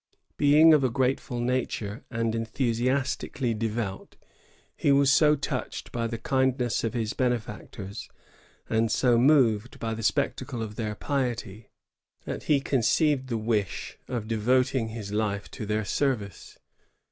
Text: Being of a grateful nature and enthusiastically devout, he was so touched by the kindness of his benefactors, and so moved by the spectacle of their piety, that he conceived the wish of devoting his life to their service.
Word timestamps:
Being 0.35 0.73
of 0.73 0.83
a 0.83 0.89
grateful 0.89 1.39
nature 1.39 2.03
and 2.09 2.33
enthusiastically 2.33 3.53
devout, 3.53 4.15
he 4.75 4.91
was 4.91 5.13
so 5.13 5.35
touched 5.35 5.91
by 5.91 6.07
the 6.07 6.17
kindness 6.17 6.83
of 6.83 6.95
his 6.95 7.13
benefactors, 7.13 8.09
and 8.67 8.91
so 8.91 9.19
moved 9.19 9.77
by 9.79 9.93
the 9.93 10.01
spectacle 10.01 10.63
of 10.63 10.75
their 10.75 10.95
piety, 10.95 11.69
that 12.25 12.45
he 12.45 12.61
conceived 12.61 13.27
the 13.27 13.37
wish 13.37 13.99
of 14.07 14.27
devoting 14.27 14.87
his 14.87 15.11
life 15.11 15.51
to 15.51 15.67
their 15.67 15.85
service. 15.85 16.57